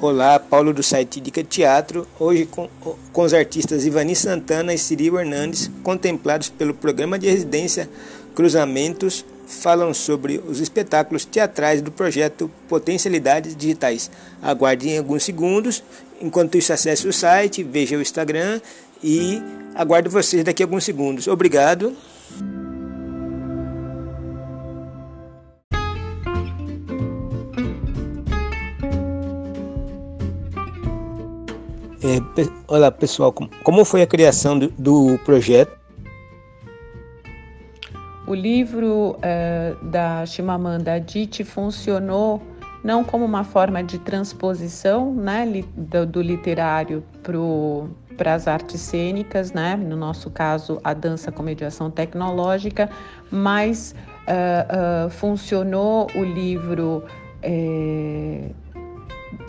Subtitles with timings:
[0.00, 2.06] Olá, Paulo do site Dica Teatro.
[2.20, 2.68] Hoje com,
[3.12, 7.90] com os artistas Ivani Santana e Cirilo Hernandes, contemplados pelo programa de residência
[8.32, 14.08] Cruzamentos, falam sobre os espetáculos teatrais do projeto Potencialidades Digitais.
[14.40, 15.82] Aguarde em alguns segundos.
[16.20, 18.60] Enquanto isso, acesse o site, veja o Instagram
[19.02, 19.42] e
[19.74, 21.26] aguardo vocês daqui a alguns segundos.
[21.26, 21.92] Obrigado.
[32.08, 32.22] É,
[32.66, 33.30] olá pessoal,
[33.62, 35.78] como foi a criação do, do projeto?
[38.26, 42.40] O livro uh, da Chimamanda Adichie funcionou
[42.82, 47.04] não como uma forma de transposição né, do, do literário
[48.16, 52.88] para as artes cênicas, né, no nosso caso a dança com mediação tecnológica,
[53.30, 53.94] mas
[54.26, 57.04] uh, uh, funcionou o livro
[57.42, 58.50] eh,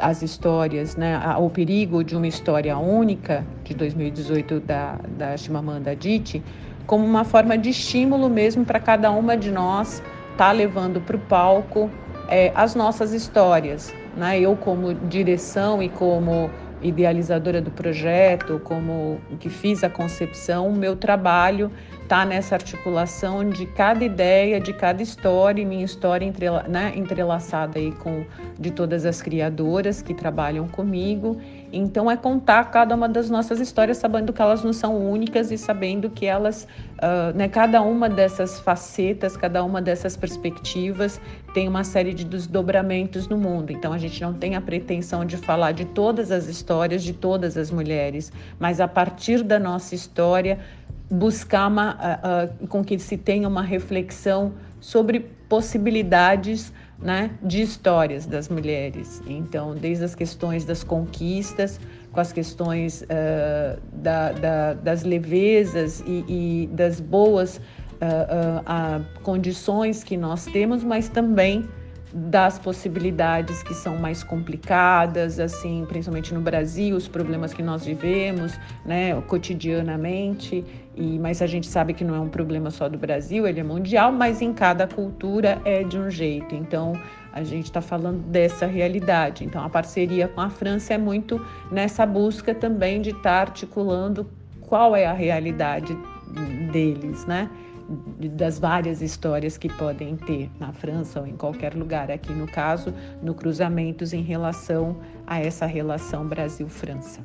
[0.00, 6.42] as histórias, né, o perigo de uma história única, de 2018, da, da Chimamanda Adichie,
[6.86, 11.16] como uma forma de estímulo mesmo para cada uma de nós estar tá levando para
[11.16, 11.90] o palco
[12.28, 13.94] é, as nossas histórias.
[14.16, 14.40] Né?
[14.40, 16.50] Eu, como direção e como
[16.82, 21.70] idealizadora do projeto, como que fiz a concepção, o meu trabalho
[22.06, 27.80] está nessa articulação de cada ideia, de cada história, e minha história entrela, né, entrelaçada
[27.80, 28.24] aí com
[28.56, 31.36] de todas as criadoras que trabalham comigo.
[31.72, 35.58] Então é contar cada uma das nossas histórias, sabendo que elas não são únicas e
[35.58, 41.20] sabendo que elas, uh, né, cada uma dessas facetas, cada uma dessas perspectivas
[41.52, 43.72] tem uma série de desdobramentos no mundo.
[43.72, 47.56] Então a gente não tem a pretensão de falar de todas as histórias de todas
[47.56, 50.60] as mulheres, mas a partir da nossa história
[51.10, 58.26] buscar uma, uh, uh, com que se tenha uma reflexão sobre possibilidades né, de histórias
[58.26, 59.22] das mulheres.
[59.26, 61.78] Então, desde as questões das conquistas,
[62.10, 67.60] com as questões uh, da, da, das levezas e, e das boas
[69.22, 71.66] condições que nós temos, mas também
[72.12, 78.58] das possibilidades que são mais complicadas, assim, principalmente no Brasil, os problemas que nós vivemos,
[78.84, 80.64] né, cotidianamente.
[80.94, 83.62] E mas a gente sabe que não é um problema só do Brasil, ele é
[83.62, 86.54] mundial, mas em cada cultura é de um jeito.
[86.54, 86.94] Então
[87.32, 89.44] a gente está falando dessa realidade.
[89.44, 94.26] Então a parceria com a França é muito nessa busca também de estar tá articulando
[94.62, 95.96] qual é a realidade
[96.72, 97.50] deles, né?
[98.32, 102.92] das várias histórias que podem ter na França ou em qualquer lugar, aqui no caso,
[103.22, 107.20] no cruzamentos em relação a essa relação Brasil-França.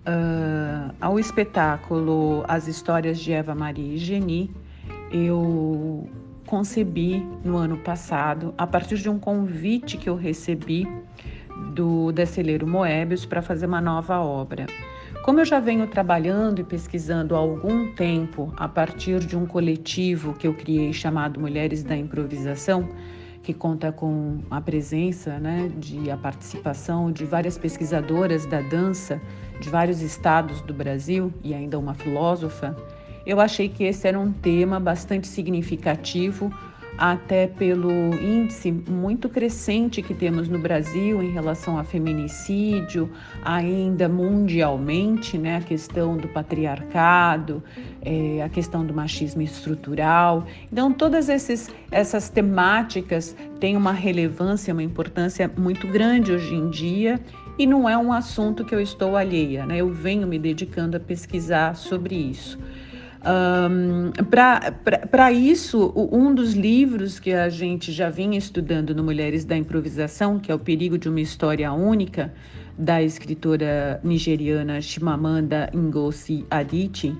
[0.00, 4.50] Uh, ao espetáculo As Histórias de Eva Maria e Geni,
[5.12, 6.08] eu
[6.50, 10.84] concebi no ano passado, a partir de um convite que eu recebi
[11.72, 14.66] do Deceleiro Moebius para fazer uma nova obra.
[15.24, 20.32] Como eu já venho trabalhando e pesquisando há algum tempo a partir de um coletivo
[20.32, 22.88] que eu criei chamado Mulheres da Improvisação,
[23.44, 29.20] que conta com a presença, né, de a participação de várias pesquisadoras da dança
[29.60, 32.74] de vários estados do Brasil e ainda uma filósofa,
[33.30, 36.52] eu achei que esse era um tema bastante significativo
[36.98, 43.08] até pelo índice muito crescente que temos no Brasil em relação a feminicídio,
[43.44, 47.62] ainda mundialmente, né, a questão do patriarcado,
[48.02, 50.44] é, a questão do machismo estrutural.
[50.70, 57.20] Então, todas esses, essas temáticas têm uma relevância, uma importância muito grande hoje em dia
[57.56, 59.76] e não é um assunto que eu estou alheia, né?
[59.76, 62.58] Eu venho me dedicando a pesquisar sobre isso.
[63.22, 64.12] Um,
[65.10, 70.38] Para isso, um dos livros que a gente já vinha estudando no Mulheres da Improvisação,
[70.38, 72.32] que é O Perigo de uma História Única,
[72.78, 77.14] da escritora nigeriana Chimamanda Ngozi Adichie,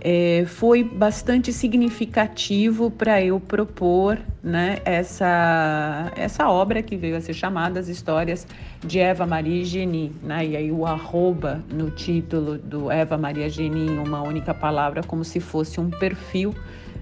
[0.00, 7.34] é, foi bastante significativo para eu propor né, essa, essa obra que veio a ser
[7.34, 8.46] chamada As Histórias
[8.84, 10.12] de Eva Maria Geni.
[10.22, 10.46] Né?
[10.46, 15.24] E aí o arroba no título do Eva Maria Geni em uma única palavra, como
[15.24, 16.54] se fosse um perfil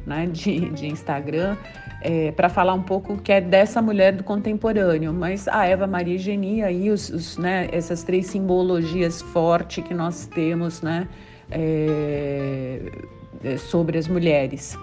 [0.06, 1.56] né, de, de Instagram,
[2.00, 5.12] é, para falar um pouco que é dessa mulher do contemporâneo.
[5.12, 10.26] Mas a Eva Maria Geni, aí os, os, né, essas três simbologias fortes que nós
[10.26, 11.08] temos, né?
[11.50, 12.80] É,
[13.44, 14.76] é, sobre as mulheres.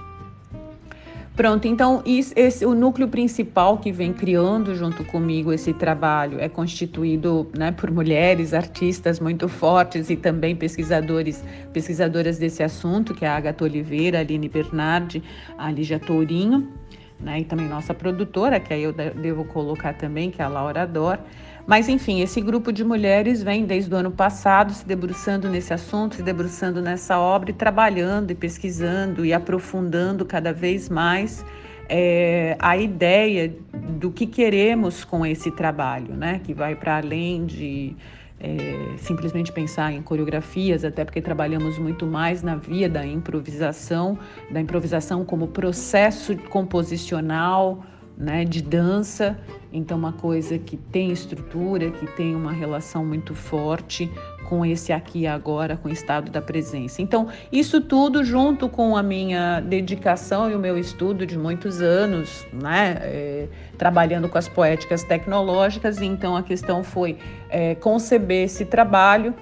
[1.36, 7.50] Pronto, então esse, o núcleo principal que vem criando junto comigo esse trabalho é constituído
[7.58, 11.44] né, por mulheres, artistas muito fortes e também pesquisadores,
[11.74, 15.24] pesquisadoras desse assunto, que é a Agatha Oliveira, a Aline Bernardi,
[15.58, 16.72] a Lígia Tourinho,
[17.20, 20.86] né, e também nossa produtora, que aí eu devo colocar também, que é a Laura
[20.86, 21.18] Dor.
[21.66, 26.16] Mas, enfim, esse grupo de mulheres vem desde o ano passado se debruçando nesse assunto,
[26.16, 31.46] se debruçando nessa obra e trabalhando e pesquisando e aprofundando cada vez mais
[31.88, 33.56] é, a ideia
[33.98, 36.42] do que queremos com esse trabalho, né?
[36.44, 37.96] Que vai para além de
[38.42, 44.20] é, simplesmente pensar em coreografias, até porque trabalhamos muito mais na via da improvisação,
[44.52, 47.86] da improvisação como processo composicional
[48.18, 49.38] né, de dança,
[49.72, 54.10] então uma coisa que tem estrutura, que tem uma relação muito forte
[54.48, 57.02] com esse aqui e agora, com o estado da presença.
[57.02, 62.46] Então, isso tudo junto com a minha dedicação e o meu estudo de muitos anos,
[62.54, 67.18] né, é, trabalhando com as poéticas tecnológicas, então a questão foi
[67.50, 69.34] é, conceber esse trabalho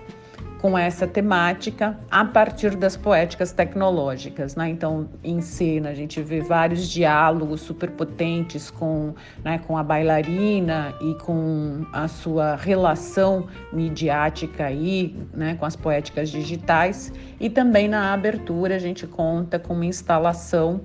[0.61, 4.55] com essa temática a partir das poéticas tecnológicas.
[4.55, 4.69] Né?
[4.69, 11.15] Então, em cena, a gente vê vários diálogos superpotentes com, né, com a bailarina e
[11.15, 17.11] com a sua relação midiática aí, né, com as poéticas digitais.
[17.39, 20.81] E também na abertura, a gente conta com uma instalação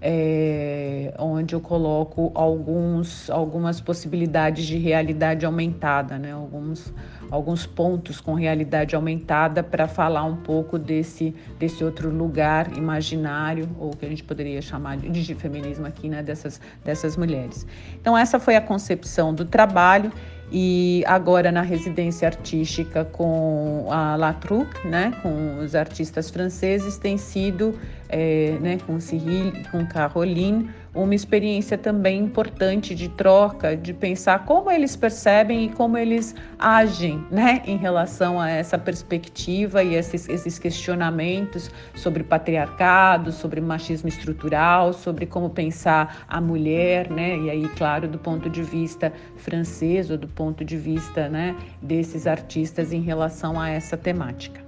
[0.00, 6.32] é, onde eu coloco alguns, algumas possibilidades de realidade aumentada, né?
[6.32, 6.92] alguns,
[7.30, 13.90] alguns pontos com realidade aumentada para falar um pouco desse, desse outro lugar imaginário, ou
[13.90, 16.22] que a gente poderia chamar de feminismo aqui, né?
[16.22, 17.66] dessas, dessas mulheres.
[18.00, 20.12] Então, essa foi a concepção do trabalho
[20.50, 27.78] e agora na residência artística com a Latruc, né, com os artistas franceses, tem sido,
[28.08, 34.70] é, né, com Cyril, com Caroline, uma experiência também importante de troca, de pensar como
[34.70, 40.58] eles percebem e como eles agem né, em relação a essa perspectiva e esses, esses
[40.58, 48.08] questionamentos sobre patriarcado, sobre machismo estrutural, sobre como pensar a mulher, né, e aí, claro,
[48.08, 53.60] do ponto de vista francês ou do ponto de vista né, desses artistas em relação
[53.60, 54.67] a essa temática.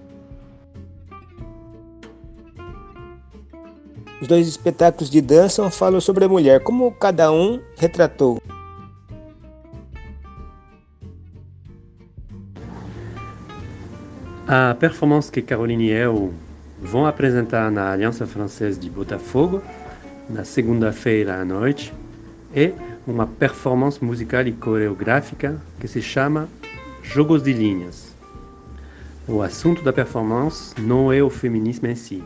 [4.20, 8.40] Os dois espetáculos de dança falam sobre a mulher, como cada um retratou.
[14.46, 16.34] A performance que Caroline e eu
[16.82, 19.62] vão apresentar na Aliança Francesa de Botafogo,
[20.28, 21.93] na segunda-feira à noite,
[22.55, 22.73] é
[23.06, 26.49] uma performance musical e coreográfica que se chama
[27.02, 28.14] Jogos de Linhas.
[29.26, 32.23] O assunto da performance não é o feminismo em si,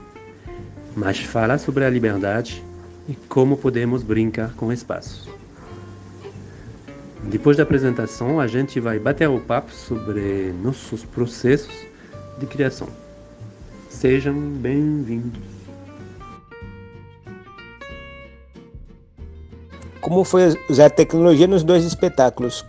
[0.96, 2.64] mas fala sobre a liberdade
[3.08, 5.28] e como podemos brincar com espaços.
[7.24, 11.74] Depois da apresentação, a gente vai bater o papo sobre nossos processos
[12.38, 12.88] de criação.
[13.88, 15.40] Sejam bem-vindos.
[20.00, 22.64] Como foi usar tecnologia nos dois espetáculos?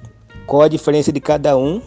[0.47, 1.81] Qual a diferença de cada um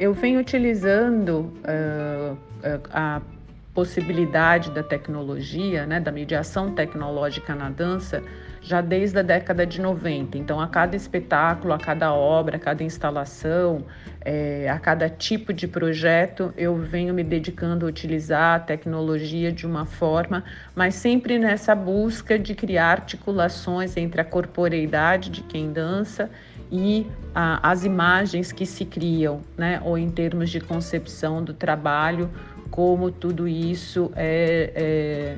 [0.00, 2.36] eu venho utilizando uh,
[2.90, 3.20] a
[3.74, 8.22] possibilidade da tecnologia, né, da mediação tecnológica na dança,
[8.62, 10.38] já desde a década de 90.
[10.38, 13.84] Então, a cada espetáculo, a cada obra, a cada instalação,
[14.22, 19.66] é, a cada tipo de projeto, eu venho me dedicando a utilizar a tecnologia de
[19.66, 26.30] uma forma, mas sempre nessa busca de criar articulações entre a corporeidade de quem dança
[26.70, 29.80] e a, as imagens que se criam, né?
[29.84, 32.30] ou em termos de concepção do trabalho,
[32.70, 35.36] como tudo isso é, é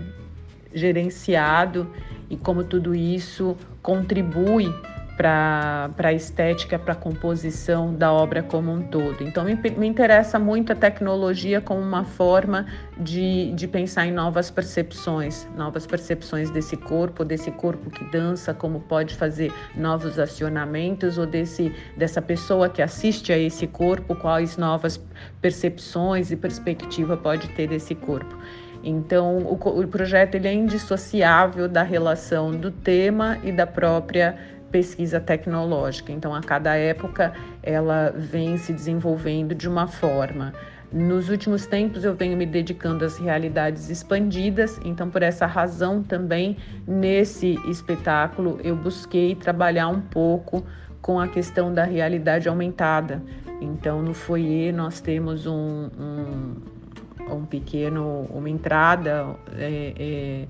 [0.74, 1.90] gerenciado
[2.28, 4.72] e como tudo isso contribui
[5.16, 9.22] para a estética, para a composição da obra como um todo.
[9.22, 12.66] Então, me, me, interessa muito a tecnologia como uma forma
[12.98, 18.80] de, de pensar em novas percepções, novas percepções desse corpo, desse corpo que dança, como
[18.80, 25.00] pode fazer novos acionamentos, ou desse, dessa pessoa que assiste a esse corpo, quais novas
[25.40, 28.36] percepções e perspectiva pode ter desse corpo.
[28.84, 34.36] Então, o, o projeto ele é indissociável da relação do tema e da própria
[34.72, 36.10] pesquisa tecnológica.
[36.10, 40.52] Então, a cada época, ela vem se desenvolvendo de uma forma.
[40.92, 46.58] Nos últimos tempos eu venho me dedicando às realidades expandidas, então por essa razão também
[46.86, 50.62] nesse espetáculo eu busquei trabalhar um pouco
[51.00, 53.22] com a questão da realidade aumentada.
[53.58, 60.46] Então no foyer nós temos um, um, um pequeno, uma entrada é, é,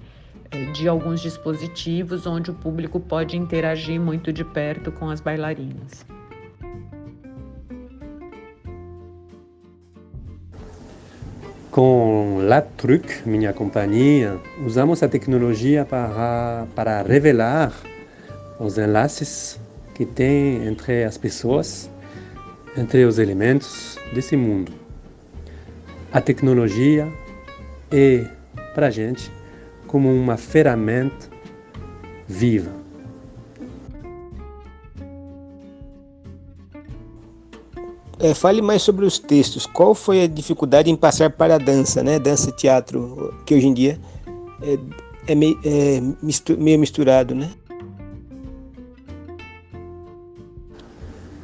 [0.73, 6.05] de alguns dispositivos onde o público pode interagir muito de perto com as bailarinas.
[11.71, 17.73] Com La Truc, minha companhia, usamos a tecnologia para, para revelar
[18.61, 19.59] os enlaces
[19.95, 21.89] que tem entre as pessoas,
[22.77, 24.71] entre os elementos desse mundo.
[26.13, 27.11] A tecnologia
[27.91, 28.27] é,
[28.75, 29.33] para a gente,
[29.93, 31.29] como uma ferramenta
[32.27, 32.83] viva
[38.19, 39.67] É, fale mais sobre os textos.
[39.67, 42.21] Qual foi a dificuldade em passar para a dança, né?
[42.21, 43.99] Dança teatro, que hoje em dia
[44.63, 44.79] é,
[45.27, 47.51] é, meio, é mistur, meio misturado, né?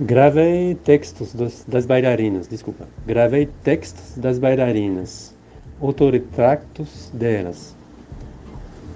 [0.00, 2.86] Gravei textos dos, das bailarinas, desculpa.
[3.04, 5.34] Gravei textos das bailarinas,
[5.80, 7.76] autorretratos delas.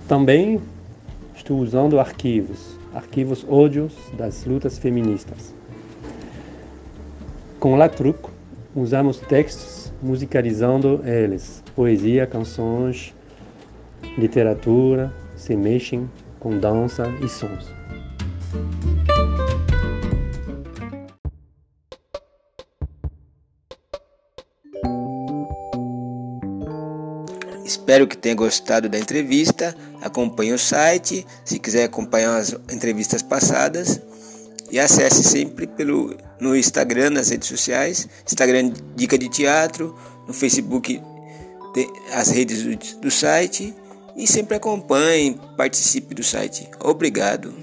[0.09, 0.61] Também
[1.35, 5.54] estou usando arquivos, arquivos ódios das lutas feministas.
[7.59, 8.30] Com La Truco,
[8.75, 13.14] usamos textos musicalizando eles, poesia, canções,
[14.18, 17.73] literatura, se mexem com dança e sons.
[27.64, 29.75] Espero que tenha gostado da entrevista.
[30.02, 31.26] Acompanhe o site.
[31.44, 34.00] Se quiser acompanhar as entrevistas passadas,
[34.73, 39.94] e acesse sempre pelo no Instagram, nas redes sociais, Instagram Dica de Teatro,
[40.26, 41.00] no Facebook
[42.12, 43.75] as redes do, do site
[44.16, 46.68] e sempre acompanhe, participe do site.
[46.80, 47.54] Obrigado.